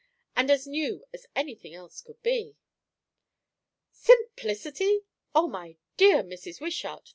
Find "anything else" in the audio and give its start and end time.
1.35-2.01